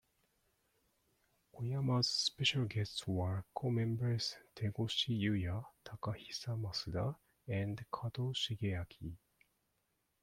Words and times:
Koyama's 1.53 2.09
special 2.09 2.65
guests 2.65 3.05
were 3.07 3.45
co-members 3.53 4.35
Tegoshi 4.55 5.09
Yuya, 5.21 5.63
Takahisa 5.85 6.57
Masuda, 6.59 7.15
and 7.47 7.85
Kato 7.93 8.31
Shigeaki. 8.33 9.15